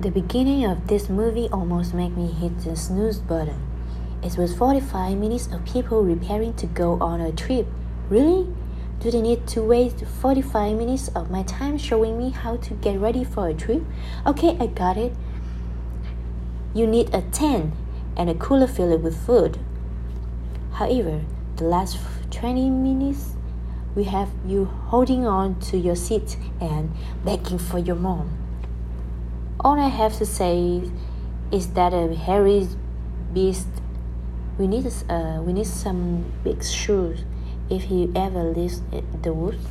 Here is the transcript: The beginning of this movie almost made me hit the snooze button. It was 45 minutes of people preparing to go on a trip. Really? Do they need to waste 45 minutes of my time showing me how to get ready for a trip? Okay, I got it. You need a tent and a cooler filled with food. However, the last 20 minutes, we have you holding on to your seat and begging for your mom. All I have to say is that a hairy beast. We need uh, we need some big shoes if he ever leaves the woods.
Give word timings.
The 0.00 0.12
beginning 0.12 0.64
of 0.64 0.86
this 0.86 1.08
movie 1.08 1.48
almost 1.50 1.92
made 1.92 2.16
me 2.16 2.28
hit 2.28 2.60
the 2.60 2.76
snooze 2.76 3.18
button. 3.18 3.60
It 4.22 4.38
was 4.38 4.54
45 4.54 5.18
minutes 5.18 5.48
of 5.48 5.64
people 5.64 6.04
preparing 6.04 6.54
to 6.54 6.66
go 6.66 7.00
on 7.00 7.20
a 7.20 7.32
trip. 7.32 7.66
Really? 8.08 8.46
Do 9.00 9.10
they 9.10 9.20
need 9.20 9.48
to 9.48 9.60
waste 9.60 10.04
45 10.04 10.76
minutes 10.76 11.08
of 11.16 11.32
my 11.32 11.42
time 11.42 11.78
showing 11.78 12.16
me 12.16 12.30
how 12.30 12.58
to 12.58 12.74
get 12.74 13.00
ready 13.00 13.24
for 13.24 13.48
a 13.48 13.54
trip? 13.54 13.82
Okay, 14.24 14.56
I 14.60 14.68
got 14.68 14.96
it. 14.96 15.16
You 16.74 16.86
need 16.86 17.12
a 17.12 17.22
tent 17.22 17.74
and 18.16 18.30
a 18.30 18.34
cooler 18.34 18.68
filled 18.68 19.02
with 19.02 19.26
food. 19.26 19.58
However, 20.74 21.22
the 21.56 21.64
last 21.64 21.98
20 22.30 22.70
minutes, 22.70 23.34
we 23.96 24.04
have 24.04 24.30
you 24.46 24.66
holding 24.66 25.26
on 25.26 25.58
to 25.62 25.76
your 25.76 25.96
seat 25.96 26.36
and 26.60 26.92
begging 27.24 27.58
for 27.58 27.80
your 27.80 27.96
mom. 27.96 28.47
All 29.60 29.80
I 29.80 29.88
have 29.88 30.16
to 30.18 30.26
say 30.26 30.82
is 31.50 31.68
that 31.70 31.92
a 31.92 32.14
hairy 32.14 32.68
beast. 33.32 33.66
We 34.56 34.68
need 34.68 34.86
uh, 35.08 35.42
we 35.44 35.52
need 35.52 35.66
some 35.66 36.32
big 36.44 36.62
shoes 36.62 37.24
if 37.68 37.84
he 37.84 38.10
ever 38.14 38.44
leaves 38.44 38.82
the 39.22 39.32
woods. 39.32 39.66